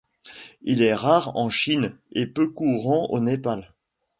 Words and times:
Elle 0.65 0.81
est 0.81 0.95
rare 0.95 1.37
en 1.37 1.51
Chine 1.51 1.95
et 2.13 2.25
peu 2.25 2.49
courante 2.51 3.11
au 3.11 3.19
Népal. 3.19 3.71